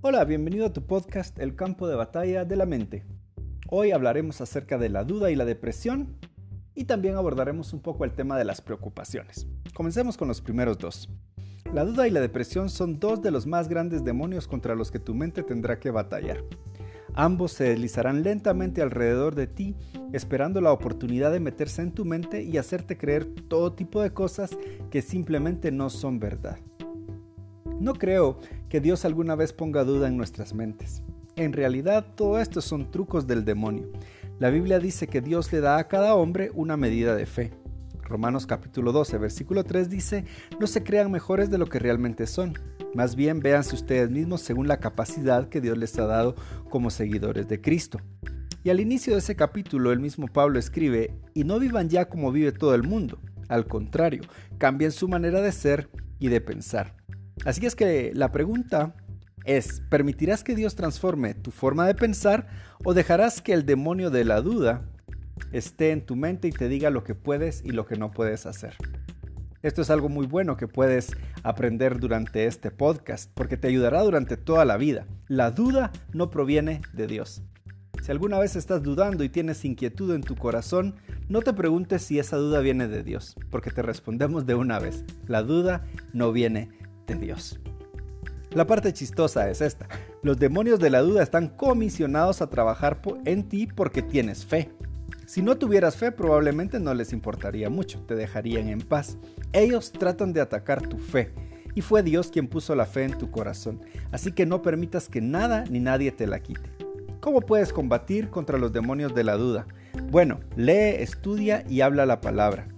[0.00, 3.04] Hola, bienvenido a tu podcast El campo de batalla de la mente.
[3.68, 6.14] Hoy hablaremos acerca de la duda y la depresión
[6.76, 9.48] y también abordaremos un poco el tema de las preocupaciones.
[9.74, 11.10] Comencemos con los primeros dos.
[11.74, 15.00] La duda y la depresión son dos de los más grandes demonios contra los que
[15.00, 16.44] tu mente tendrá que batallar.
[17.14, 19.74] Ambos se deslizarán lentamente alrededor de ti,
[20.12, 24.56] esperando la oportunidad de meterse en tu mente y hacerte creer todo tipo de cosas
[24.92, 26.60] que simplemente no son verdad.
[27.80, 31.02] No creo que Dios alguna vez ponga duda en nuestras mentes.
[31.36, 33.90] En realidad, todo esto son trucos del demonio.
[34.38, 37.52] La Biblia dice que Dios le da a cada hombre una medida de fe.
[38.02, 40.24] Romanos capítulo 12, versículo 3 dice,
[40.58, 42.54] no se crean mejores de lo que realmente son.
[42.94, 46.34] Más bien véanse ustedes mismos según la capacidad que Dios les ha dado
[46.70, 48.00] como seguidores de Cristo.
[48.64, 52.32] Y al inicio de ese capítulo el mismo Pablo escribe, y no vivan ya como
[52.32, 53.20] vive todo el mundo.
[53.48, 54.22] Al contrario,
[54.58, 55.88] cambien su manera de ser
[56.18, 56.97] y de pensar.
[57.44, 58.94] Así es que la pregunta
[59.44, 62.48] es, ¿permitirás que Dios transforme tu forma de pensar
[62.84, 64.82] o dejarás que el demonio de la duda
[65.52, 68.44] esté en tu mente y te diga lo que puedes y lo que no puedes
[68.46, 68.74] hacer?
[69.62, 74.36] Esto es algo muy bueno que puedes aprender durante este podcast porque te ayudará durante
[74.36, 75.06] toda la vida.
[75.26, 77.42] La duda no proviene de Dios.
[78.02, 80.94] Si alguna vez estás dudando y tienes inquietud en tu corazón,
[81.28, 85.04] no te preguntes si esa duda viene de Dios, porque te respondemos de una vez.
[85.26, 86.68] La duda no viene
[87.14, 87.58] Dios.
[88.50, 89.86] La parte chistosa es esta.
[90.22, 94.70] Los demonios de la duda están comisionados a trabajar en ti porque tienes fe.
[95.26, 99.18] Si no tuvieras fe probablemente no les importaría mucho, te dejarían en paz.
[99.52, 101.32] Ellos tratan de atacar tu fe
[101.74, 105.20] y fue Dios quien puso la fe en tu corazón, así que no permitas que
[105.20, 106.72] nada ni nadie te la quite.
[107.20, 109.66] ¿Cómo puedes combatir contra los demonios de la duda?
[110.10, 112.68] Bueno, lee, estudia y habla la palabra.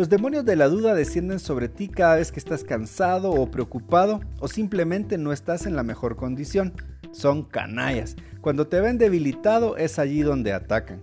[0.00, 4.22] Los demonios de la duda descienden sobre ti cada vez que estás cansado o preocupado
[4.38, 6.72] o simplemente no estás en la mejor condición.
[7.12, 8.16] Son canallas.
[8.40, 11.02] Cuando te ven debilitado es allí donde atacan.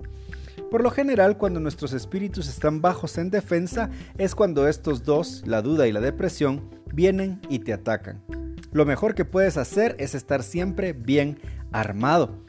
[0.72, 5.62] Por lo general, cuando nuestros espíritus están bajos en defensa, es cuando estos dos, la
[5.62, 8.24] duda y la depresión, vienen y te atacan.
[8.72, 11.38] Lo mejor que puedes hacer es estar siempre bien
[11.72, 12.40] armado.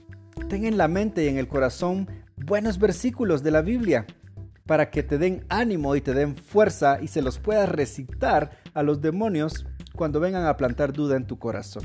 [0.49, 2.09] Ten en la mente y en el corazón
[2.39, 4.07] buenos versículos de la Biblia
[4.69, 8.83] para que te den ánimo y te den fuerza y se los puedas recitar a
[8.83, 11.85] los demonios cuando vengan a plantar duda en tu corazón.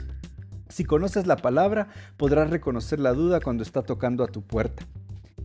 [0.68, 4.86] Si conoces la palabra, podrás reconocer la duda cuando está tocando a tu puerta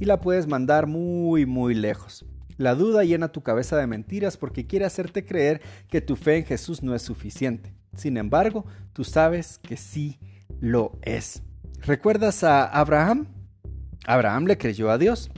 [0.01, 2.27] y la puedes mandar muy muy lejos.
[2.57, 6.45] La duda llena tu cabeza de mentiras porque quiere hacerte creer que tu fe en
[6.45, 7.73] Jesús no es suficiente.
[7.95, 10.19] Sin embargo, tú sabes que sí
[10.61, 11.45] lo es.
[11.83, 13.29] ¿Recuerdas a Abraham?
[14.09, 15.31] Abraham le creyó a Dios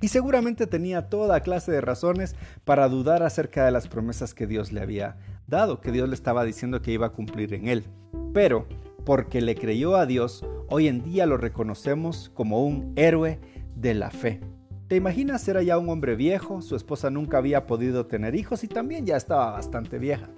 [0.00, 2.34] y seguramente tenía toda clase de razones
[2.64, 5.16] para dudar acerca de las promesas que Dios le había
[5.46, 7.84] dado, que Dios le estaba diciendo que iba a cumplir en él.
[8.32, 8.66] Pero,
[9.04, 13.38] porque le creyó a Dios, hoy en día lo reconocemos como un héroe
[13.74, 14.40] de la fe.
[14.88, 15.46] ¿Te imaginas?
[15.46, 19.16] Era ya un hombre viejo, su esposa nunca había podido tener hijos y también ya
[19.16, 20.28] estaba bastante vieja.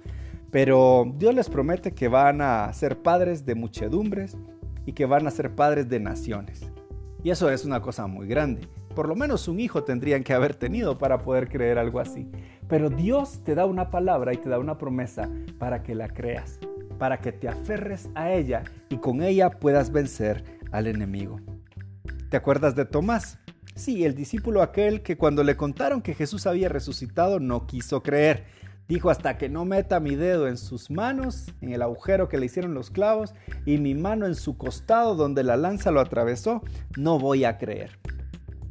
[0.51, 4.37] Pero Dios les promete que van a ser padres de muchedumbres
[4.85, 6.61] y que van a ser padres de naciones.
[7.23, 8.67] Y eso es una cosa muy grande.
[8.95, 12.29] Por lo menos un hijo tendrían que haber tenido para poder creer algo así.
[12.67, 16.59] Pero Dios te da una palabra y te da una promesa para que la creas,
[16.99, 21.39] para que te aferres a ella y con ella puedas vencer al enemigo.
[22.29, 23.39] ¿Te acuerdas de Tomás?
[23.75, 28.45] Sí, el discípulo aquel que cuando le contaron que Jesús había resucitado no quiso creer.
[28.87, 32.45] Dijo hasta que no meta mi dedo en sus manos, en el agujero que le
[32.45, 33.33] hicieron los clavos,
[33.65, 36.61] y mi mano en su costado donde la lanza lo atravesó,
[36.97, 37.97] no voy a creer.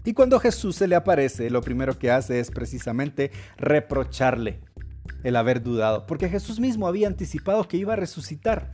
[0.05, 4.61] Y cuando Jesús se le aparece, lo primero que hace es precisamente reprocharle
[5.23, 8.73] el haber dudado, porque Jesús mismo había anticipado que iba a resucitar.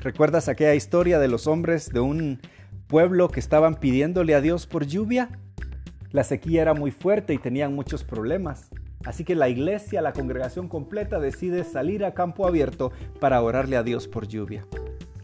[0.00, 2.40] ¿Recuerdas aquella historia de los hombres de un
[2.86, 5.30] pueblo que estaban pidiéndole a Dios por lluvia?
[6.10, 8.70] La sequía era muy fuerte y tenían muchos problemas.
[9.04, 12.90] Así que la iglesia, la congregación completa decide salir a campo abierto
[13.20, 14.66] para orarle a Dios por lluvia.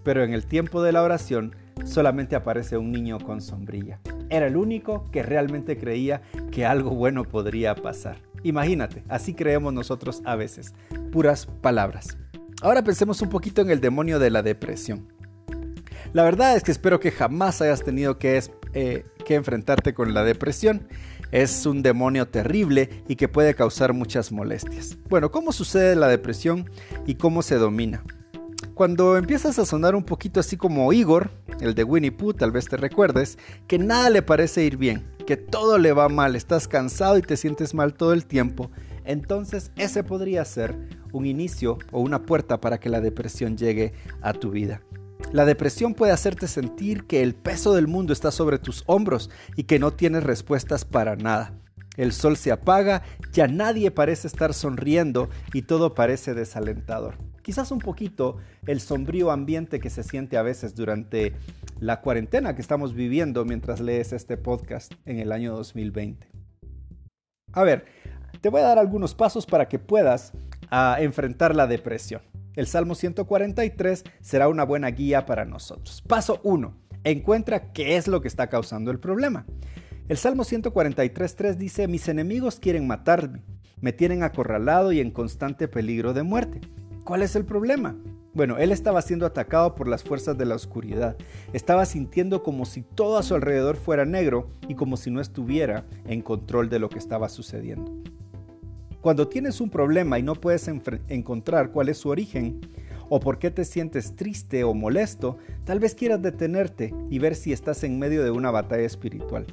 [0.05, 4.01] Pero en el tiempo de la oración solamente aparece un niño con sombrilla
[4.33, 8.17] era el único que realmente creía que algo bueno podría pasar.
[8.43, 10.75] Imagínate, así creemos nosotros a veces,
[11.13, 12.17] puras palabras.
[12.63, 15.13] Ahora pensemos un poquito en el demonio de la depresión.
[16.15, 18.43] La verdad es que espero que jamás hayas tenido que,
[18.73, 20.89] eh, enfrentarte con la depresión.
[21.31, 24.99] Es un demonio terrible y que puede causar muchas molestias.
[25.09, 26.71] Bueno, ¿cómo sucede la depresión
[27.07, 28.03] y cómo se domina?
[28.83, 31.31] Cuando empiezas a sonar un poquito así como Igor,
[31.61, 33.39] el de Winnie Pooh, tal vez te recuerdes,
[33.69, 37.37] que nada le parece ir bien, que todo le va mal, estás cansado y te
[37.37, 38.73] sientes mal todo el tiempo,
[39.05, 40.77] entonces ese podría ser
[41.13, 44.83] un inicio o una puerta para que la depresión llegue a tu vida.
[45.31, 49.63] La depresión puede hacerte sentir que el peso del mundo está sobre tus hombros y
[49.63, 51.55] que no tienes respuestas para nada.
[51.97, 57.15] El sol se apaga, ya nadie parece estar sonriendo y todo parece desalentador.
[57.43, 58.37] Quizás un poquito
[58.67, 61.33] el sombrío ambiente que se siente a veces durante
[61.81, 66.29] la cuarentena que estamos viviendo mientras lees este podcast en el año 2020.
[67.53, 67.85] A ver,
[68.41, 70.33] te voy a dar algunos pasos para que puedas
[70.71, 72.23] ah, enfrentar la depresión.
[72.55, 76.03] El Salmo 143 será una buena guía para nosotros.
[76.03, 76.77] Paso 1.
[77.05, 79.47] Encuentra qué es lo que está causando el problema.
[80.09, 83.43] El Salmo 143.3 dice, mis enemigos quieren matarme,
[83.81, 86.61] me tienen acorralado y en constante peligro de muerte.
[87.05, 87.97] ¿Cuál es el problema?
[88.33, 91.17] Bueno, él estaba siendo atacado por las fuerzas de la oscuridad.
[91.53, 95.85] Estaba sintiendo como si todo a su alrededor fuera negro y como si no estuviera
[96.07, 97.93] en control de lo que estaba sucediendo.
[99.01, 100.69] Cuando tienes un problema y no puedes
[101.09, 102.61] encontrar cuál es su origen,
[103.09, 107.53] o por qué te sientes triste o molesto, tal vez quieras detenerte y ver si
[107.53, 109.45] estás en medio de una batalla espiritual.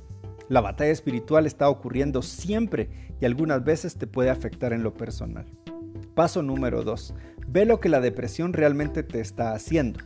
[0.49, 5.47] La batalla espiritual está ocurriendo siempre y algunas veces te puede afectar en lo personal.
[6.19, 7.13] Paso número 2.
[7.47, 10.01] Ve lo que la depresión realmente te está haciendo.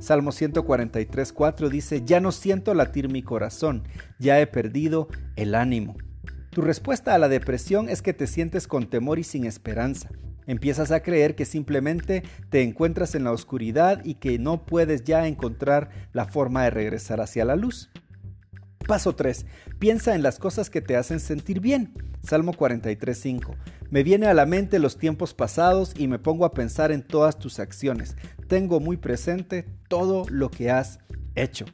[0.00, 3.84] Salmo 143.4 dice, ya no siento latir mi corazón,
[4.18, 5.06] ya he perdido
[5.36, 5.94] el ánimo.
[6.50, 10.10] Tu respuesta a la depresión es que te sientes con temor y sin esperanza.
[10.48, 15.28] Empiezas a creer que simplemente te encuentras en la oscuridad y que no puedes ya
[15.28, 17.88] encontrar la forma de regresar hacia la luz.
[18.86, 19.46] Paso 3.
[19.78, 21.92] Piensa en las cosas que te hacen sentir bien.
[22.22, 23.54] Salmo 43.5.
[23.90, 27.38] Me viene a la mente los tiempos pasados y me pongo a pensar en todas
[27.38, 28.16] tus acciones.
[28.48, 30.98] Tengo muy presente todo lo que has
[31.34, 31.66] hecho.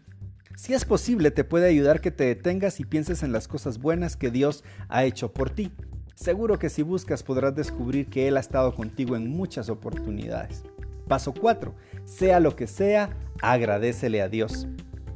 [0.56, 4.16] Si es posible, te puede ayudar que te detengas y pienses en las cosas buenas
[4.16, 5.72] que Dios ha hecho por ti.
[6.16, 10.64] Seguro que si buscas podrás descubrir que Él ha estado contigo en muchas oportunidades.
[11.06, 11.74] Paso 4.
[12.04, 14.66] Sea lo que sea, agradecele a Dios.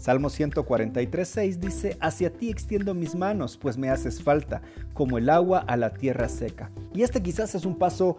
[0.03, 4.61] Salmo 143.6 dice, Hacia ti extiendo mis manos, pues me haces falta,
[4.95, 6.73] como el agua a la tierra seca.
[6.93, 8.17] Y este quizás es un paso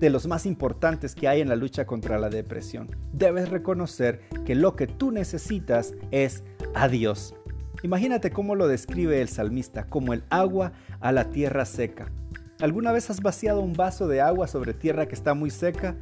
[0.00, 2.88] de los más importantes que hay en la lucha contra la depresión.
[3.12, 6.44] Debes reconocer que lo que tú necesitas es
[6.74, 7.34] a Dios.
[7.82, 12.10] Imagínate cómo lo describe el salmista, como el agua a la tierra seca.
[12.58, 15.94] ¿Alguna vez has vaciado un vaso de agua sobre tierra que está muy seca?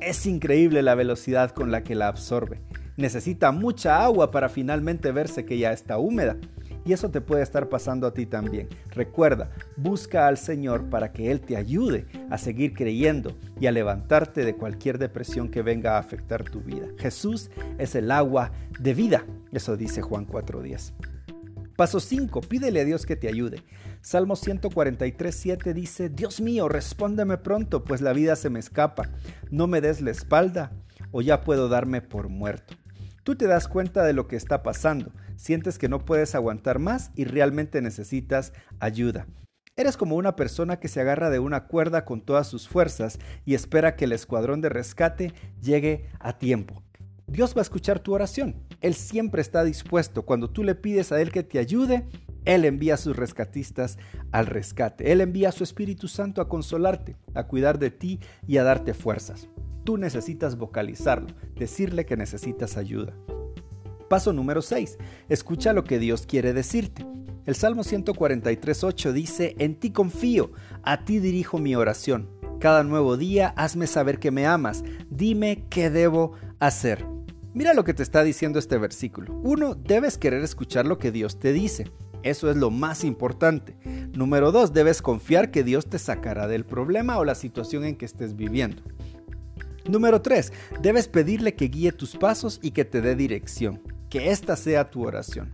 [0.00, 2.60] Es increíble la velocidad con la que la absorbe
[2.96, 6.36] necesita mucha agua para finalmente verse que ya está húmeda.
[6.84, 8.68] Y eso te puede estar pasando a ti también.
[8.90, 14.44] Recuerda, busca al Señor para que Él te ayude a seguir creyendo y a levantarte
[14.44, 16.88] de cualquier depresión que venga a afectar tu vida.
[16.98, 18.50] Jesús es el agua
[18.80, 19.24] de vida.
[19.52, 20.92] Eso dice Juan 4.10.
[21.76, 22.40] Paso 5.
[22.42, 23.62] Pídele a Dios que te ayude.
[24.00, 29.08] Salmo 143.7 dice, Dios mío, respóndeme pronto, pues la vida se me escapa.
[29.50, 30.72] No me des la espalda
[31.12, 32.74] o ya puedo darme por muerto.
[33.22, 37.12] Tú te das cuenta de lo que está pasando, sientes que no puedes aguantar más
[37.14, 39.26] y realmente necesitas ayuda.
[39.76, 43.54] Eres como una persona que se agarra de una cuerda con todas sus fuerzas y
[43.54, 45.32] espera que el escuadrón de rescate
[45.62, 46.82] llegue a tiempo.
[47.28, 48.56] Dios va a escuchar tu oración.
[48.80, 50.22] Él siempre está dispuesto.
[50.26, 52.06] Cuando tú le pides a Él que te ayude,
[52.44, 53.98] Él envía a sus rescatistas
[54.32, 55.12] al rescate.
[55.12, 58.92] Él envía a su Espíritu Santo a consolarte, a cuidar de ti y a darte
[58.92, 59.48] fuerzas.
[59.84, 63.14] Tú necesitas vocalizarlo, decirle que necesitas ayuda.
[64.08, 64.98] Paso número 6.
[65.28, 67.06] Escucha lo que Dios quiere decirte.
[67.44, 72.28] El Salmo 143.8 dice, En ti confío, a ti dirijo mi oración.
[72.60, 77.04] Cada nuevo día hazme saber que me amas, dime qué debo hacer.
[77.54, 79.34] Mira lo que te está diciendo este versículo.
[79.42, 81.90] Uno, debes querer escuchar lo que Dios te dice.
[82.22, 83.76] Eso es lo más importante.
[84.14, 88.04] Número dos, debes confiar que Dios te sacará del problema o la situación en que
[88.04, 88.82] estés viviendo.
[89.88, 90.52] Número 3.
[90.80, 93.82] Debes pedirle que guíe tus pasos y que te dé dirección.
[94.08, 95.52] Que esta sea tu oración.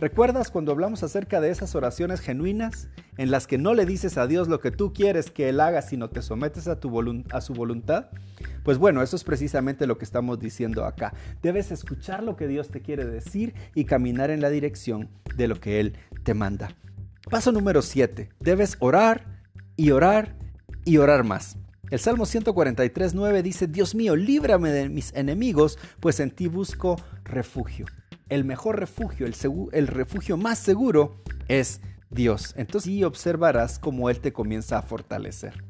[0.00, 4.26] ¿Recuerdas cuando hablamos acerca de esas oraciones genuinas en las que no le dices a
[4.26, 6.88] Dios lo que tú quieres que Él haga, sino te sometes a, tu
[7.40, 8.06] su voluntad?
[8.64, 11.12] Pues bueno, eso es precisamente lo que estamos diciendo acá.
[11.42, 15.60] Debes escuchar lo que Dios te quiere decir y caminar en la dirección de lo
[15.60, 16.74] que Él te manda.
[17.30, 18.30] Paso número 7.
[18.40, 19.42] Debes orar
[19.76, 20.34] y orar
[20.86, 21.58] y orar más.
[21.90, 27.86] El Salmo 143.9 dice, Dios mío, líbrame de mis enemigos, pues en ti busco refugio.
[28.28, 29.34] El mejor refugio, el,
[29.72, 32.54] el refugio más seguro es Dios.
[32.56, 35.64] Entonces observarás cómo Él te comienza a fortalecer.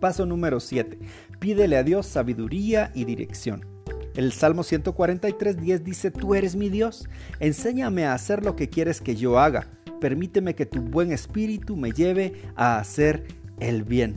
[0.00, 0.98] Paso número 7.
[1.38, 3.66] Pídele a Dios sabiduría y dirección.
[4.14, 7.06] El Salmo 143.10 dice, Tú eres mi Dios,
[7.40, 9.66] enséñame a hacer lo que quieres que yo haga.
[10.00, 13.26] Permíteme que tu buen espíritu me lleve a hacer
[13.60, 14.16] el bien.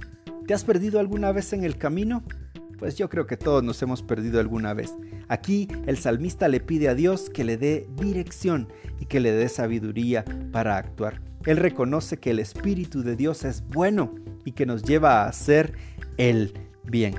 [0.50, 2.24] ¿Te has perdido alguna vez en el camino?
[2.80, 4.96] Pues yo creo que todos nos hemos perdido alguna vez.
[5.28, 8.68] Aquí el salmista le pide a Dios que le dé dirección
[9.00, 11.22] y que le dé sabiduría para actuar.
[11.46, 15.74] Él reconoce que el Espíritu de Dios es bueno y que nos lleva a hacer
[16.18, 17.14] el bien.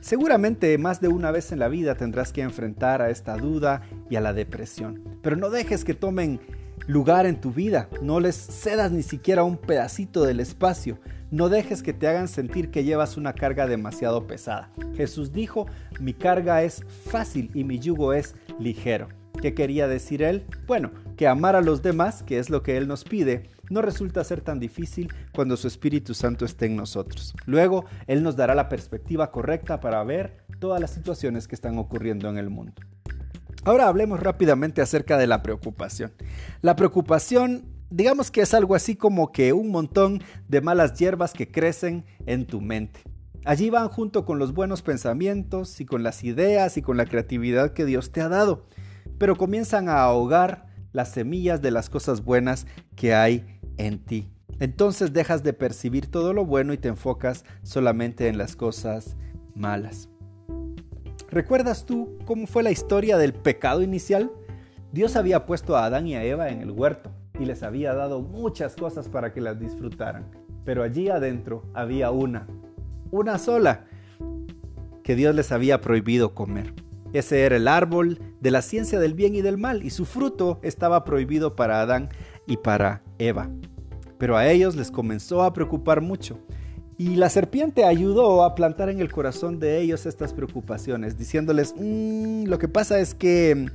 [0.00, 4.14] Seguramente más de una vez en la vida tendrás que enfrentar a esta duda y
[4.14, 6.38] a la depresión, pero no dejes que tomen
[6.86, 10.98] lugar en tu vida, no les cedas ni siquiera un pedacito del espacio,
[11.34, 14.70] no dejes que te hagan sentir que llevas una carga demasiado pesada.
[14.96, 15.66] Jesús dijo,
[15.98, 19.08] mi carga es fácil y mi yugo es ligero.
[19.42, 20.46] ¿Qué quería decir él?
[20.68, 24.22] Bueno, que amar a los demás, que es lo que él nos pide, no resulta
[24.22, 27.34] ser tan difícil cuando su Espíritu Santo esté en nosotros.
[27.46, 32.28] Luego, él nos dará la perspectiva correcta para ver todas las situaciones que están ocurriendo
[32.28, 32.74] en el mundo.
[33.64, 36.12] Ahora hablemos rápidamente acerca de la preocupación.
[36.62, 41.48] La preocupación, digamos que es algo así como que un montón de malas hierbas que
[41.48, 43.00] crecen en tu mente.
[43.44, 47.72] Allí van junto con los buenos pensamientos y con las ideas y con la creatividad
[47.72, 48.66] que Dios te ha dado,
[49.16, 54.28] pero comienzan a ahogar las semillas de las cosas buenas que hay en ti.
[54.58, 59.16] Entonces dejas de percibir todo lo bueno y te enfocas solamente en las cosas
[59.54, 60.08] malas.
[61.30, 64.32] ¿Recuerdas tú cómo fue la historia del pecado inicial?
[64.92, 68.20] Dios había puesto a Adán y a Eva en el huerto y les había dado
[68.20, 70.26] muchas cosas para que las disfrutaran.
[70.64, 72.46] Pero allí adentro había una,
[73.10, 73.86] una sola,
[75.02, 76.72] que Dios les había prohibido comer.
[77.12, 80.58] Ese era el árbol de la ciencia del bien y del mal y su fruto
[80.62, 82.08] estaba prohibido para Adán
[82.46, 83.50] y para Eva.
[84.18, 86.38] Pero a ellos les comenzó a preocupar mucho
[86.96, 92.44] y la serpiente ayudó a plantar en el corazón de ellos estas preocupaciones, diciéndoles, mm,
[92.44, 93.66] lo que pasa es que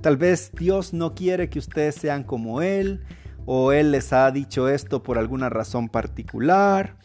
[0.00, 3.04] tal vez Dios no quiere que ustedes sean como Él,
[3.46, 6.96] o Él les ha dicho esto por alguna razón particular,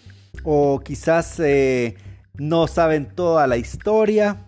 [0.43, 1.95] o quizás eh,
[2.37, 4.47] no saben toda la historia.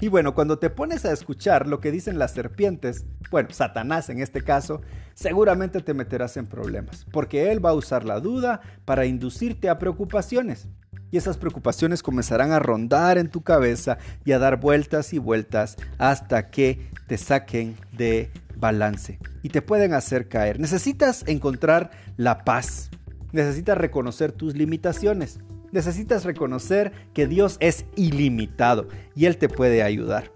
[0.00, 4.20] Y bueno, cuando te pones a escuchar lo que dicen las serpientes, bueno, Satanás en
[4.20, 4.82] este caso,
[5.14, 9.78] seguramente te meterás en problemas, porque él va a usar la duda para inducirte a
[9.78, 10.68] preocupaciones.
[11.12, 15.76] Y esas preocupaciones comenzarán a rondar en tu cabeza y a dar vueltas y vueltas
[15.98, 20.58] hasta que te saquen de balance y te pueden hacer caer.
[20.58, 22.90] Necesitas encontrar la paz.
[23.30, 25.38] Necesitas reconocer tus limitaciones
[25.72, 30.30] necesitas reconocer que Dios es ilimitado y Él te puede ayudar.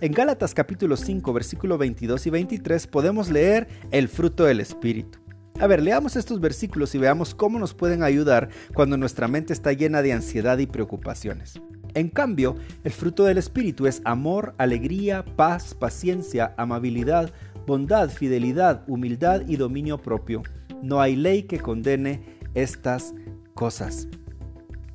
[0.00, 5.21] En Gálatas capítulo 5 versículo 22 y 23 podemos leer el fruto del Espíritu.
[5.62, 9.72] A ver, leamos estos versículos y veamos cómo nos pueden ayudar cuando nuestra mente está
[9.72, 11.62] llena de ansiedad y preocupaciones.
[11.94, 17.30] En cambio, el fruto del Espíritu es amor, alegría, paz, paciencia, amabilidad,
[17.64, 20.42] bondad, fidelidad, humildad y dominio propio.
[20.82, 23.14] No hay ley que condene estas
[23.54, 24.08] cosas.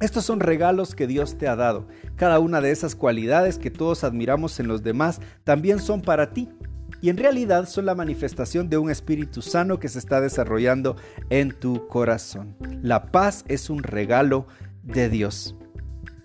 [0.01, 1.87] Estos son regalos que Dios te ha dado.
[2.17, 6.49] Cada una de esas cualidades que todos admiramos en los demás también son para ti.
[7.07, 10.97] Y en realidad son la manifestación de un espíritu sano que se está desarrollando
[11.29, 12.57] en tu corazón.
[12.81, 14.45] La paz es un regalo
[14.83, 15.55] de Dios.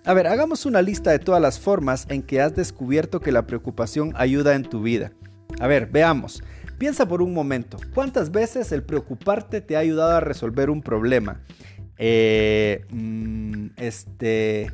[0.05, 3.47] A ver, hagamos una lista de todas las formas en que has descubierto que la
[3.47, 5.13] preocupación ayuda en tu vida.
[5.61, 6.43] A ver, veamos.
[6.79, 11.43] Piensa por un momento, ¿cuántas veces el preocuparte te ha ayudado a resolver un problema?
[11.97, 14.69] Eh, mm, este,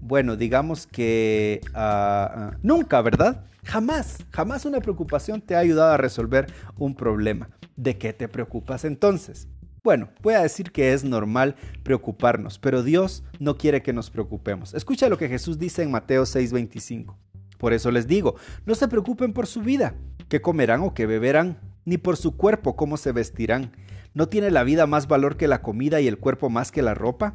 [0.00, 3.51] bueno, digamos que ah, ah, nunca, ¿verdad?
[3.64, 7.48] Jamás, jamás una preocupación te ha ayudado a resolver un problema.
[7.76, 9.48] ¿De qué te preocupas entonces?
[9.84, 14.74] Bueno, voy a decir que es normal preocuparnos, pero Dios no quiere que nos preocupemos.
[14.74, 17.16] Escucha lo que Jesús dice en Mateo 6:25.
[17.58, 19.94] Por eso les digo, no se preocupen por su vida,
[20.28, 23.72] qué comerán o qué beberán, ni por su cuerpo, cómo se vestirán.
[24.14, 26.94] ¿No tiene la vida más valor que la comida y el cuerpo más que la
[26.94, 27.34] ropa?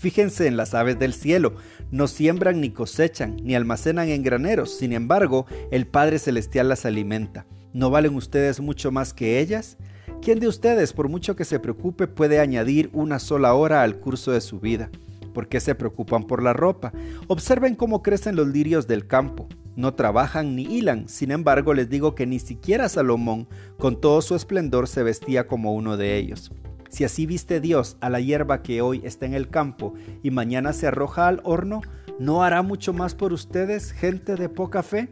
[0.00, 1.56] Fíjense en las aves del cielo,
[1.90, 7.44] no siembran ni cosechan, ni almacenan en graneros, sin embargo, el Padre Celestial las alimenta.
[7.74, 9.76] ¿No valen ustedes mucho más que ellas?
[10.22, 14.32] ¿Quién de ustedes, por mucho que se preocupe, puede añadir una sola hora al curso
[14.32, 14.88] de su vida?
[15.34, 16.94] ¿Por qué se preocupan por la ropa?
[17.26, 21.08] Observen cómo crecen los lirios del campo no trabajan ni hilan.
[21.08, 25.74] Sin embargo, les digo que ni siquiera Salomón, con todo su esplendor, se vestía como
[25.74, 26.52] uno de ellos.
[26.90, 30.72] Si así viste Dios a la hierba que hoy está en el campo y mañana
[30.72, 31.80] se arroja al horno,
[32.18, 35.08] ¿no hará mucho más por ustedes, gente de poca fe?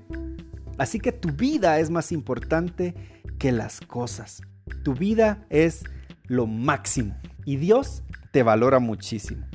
[0.77, 2.95] Así que tu vida es más importante
[3.39, 4.43] que las cosas.
[4.83, 5.85] Tu vida es
[6.25, 9.47] lo máximo y Dios te valora muchísimo.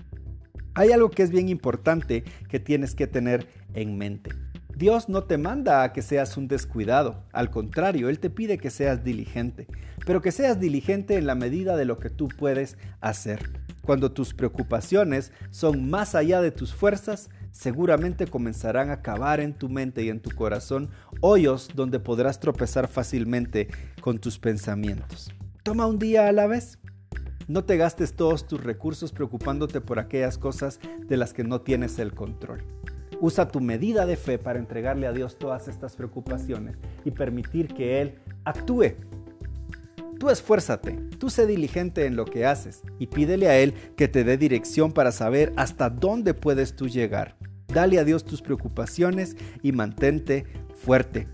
[0.76, 4.32] Hay algo que es bien importante que tienes que tener en mente.
[4.76, 8.72] Dios no te manda a que seas un descuidado, al contrario, Él te pide que
[8.72, 9.68] seas diligente,
[10.06, 13.52] pero que seas diligente en la medida de lo que tú puedes hacer.
[13.84, 19.70] Cuando tus preocupaciones son más allá de tus fuerzas, seguramente comenzarán a cavar en tu
[19.70, 20.90] mente y en tu corazón
[21.22, 23.68] hoyos donde podrás tropezar fácilmente
[24.02, 25.32] con tus pensamientos.
[25.62, 26.80] Toma un día a la vez.
[27.48, 32.00] No te gastes todos tus recursos preocupándote por aquellas cosas de las que no tienes
[32.00, 32.64] el control.
[33.22, 38.02] Usa tu medida de fe para entregarle a Dios todas estas preocupaciones y permitir que
[38.02, 38.96] Él actúe.
[40.20, 44.24] Tú esfuérzate, tú sé diligente en lo que haces y pídele a Él que te
[44.24, 47.36] dé dirección para saber hasta dónde puedes tú llegar.
[47.68, 51.28] Dale a Dios tus preocupaciones y mantente fuerte.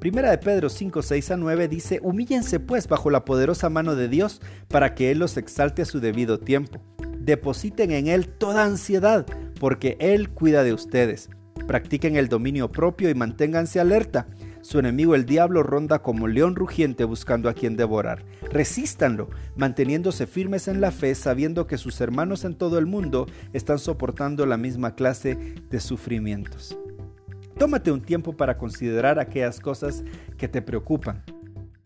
[0.00, 4.08] Primera de Pedro 5, 6 a 9 dice, humíllense pues bajo la poderosa mano de
[4.08, 6.80] Dios para que Él los exalte a su debido tiempo.
[7.18, 9.26] Depositen en Él toda ansiedad,
[9.60, 11.28] porque Él cuida de ustedes.
[11.68, 14.26] Practiquen el dominio propio y manténganse alerta.
[14.62, 18.24] Su enemigo el diablo ronda como león rugiente buscando a quien devorar.
[18.50, 23.78] Resístanlo, manteniéndose firmes en la fe, sabiendo que sus hermanos en todo el mundo están
[23.78, 25.36] soportando la misma clase
[25.70, 26.76] de sufrimientos.
[27.58, 30.02] Tómate un tiempo para considerar aquellas cosas
[30.38, 31.22] que te preocupan.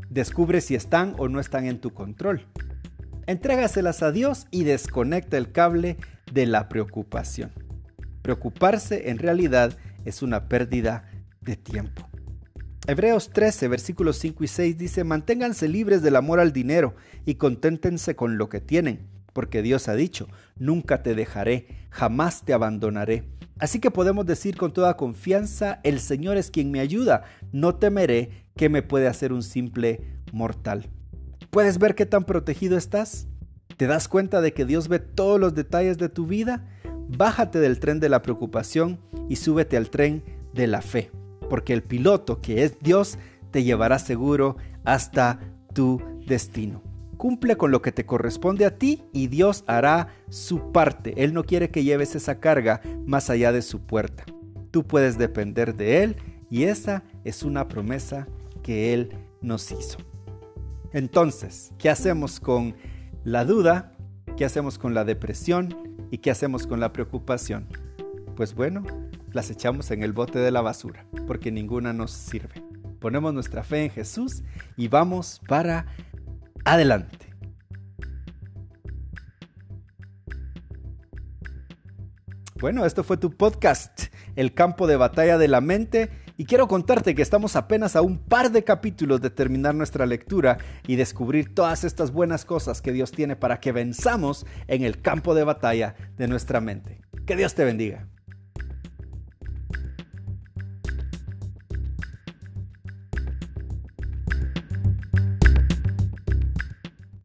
[0.08, 2.46] Descubre si están o no están en tu control.
[3.26, 5.96] Entrégaselas a Dios y desconecta el cable
[6.32, 7.63] de la preocupación.
[8.24, 9.76] Preocuparse en realidad
[10.06, 11.10] es una pérdida
[11.42, 12.08] de tiempo.
[12.86, 16.94] Hebreos 13, versículos 5 y 6 dice, manténganse libres del amor al dinero
[17.26, 20.26] y conténtense con lo que tienen, porque Dios ha dicho,
[20.56, 23.28] nunca te dejaré, jamás te abandonaré.
[23.58, 28.46] Así que podemos decir con toda confianza, el Señor es quien me ayuda, no temeré
[28.56, 30.00] que me puede hacer un simple
[30.32, 30.88] mortal.
[31.50, 33.26] ¿Puedes ver qué tan protegido estás?
[33.76, 36.70] ¿Te das cuenta de que Dios ve todos los detalles de tu vida?
[37.16, 41.10] Bájate del tren de la preocupación y súbete al tren de la fe
[41.48, 43.18] porque el piloto, que es Dios,
[43.50, 45.38] te llevará seguro hasta
[45.72, 46.82] tu destino.
[47.16, 51.14] Cumple con lo que te corresponde a ti y Dios hará su parte.
[51.16, 54.24] Él no quiere que lleves esa carga más allá de su puerta.
[54.70, 56.16] Tú puedes depender de Él
[56.50, 58.26] y esa es una promesa
[58.62, 59.98] que Él nos hizo.
[60.92, 62.74] Entonces, ¿qué hacemos con
[63.22, 63.92] la duda?
[64.36, 65.93] ¿Qué hacemos con la depresión?
[66.10, 67.66] ¿Y qué hacemos con la preocupación?
[68.36, 68.84] Pues bueno,
[69.32, 72.62] las echamos en el bote de la basura, porque ninguna nos sirve.
[73.00, 74.42] Ponemos nuestra fe en Jesús
[74.76, 75.86] y vamos para
[76.64, 77.34] adelante.
[82.60, 84.04] Bueno, esto fue tu podcast,
[84.36, 88.18] El campo de batalla de la mente, y quiero contarte que estamos apenas a un
[88.18, 93.12] par de capítulos de terminar nuestra lectura y descubrir todas estas buenas cosas que Dios
[93.12, 97.00] tiene para que venzamos en el campo de batalla de nuestra mente.
[97.26, 98.08] Que Dios te bendiga.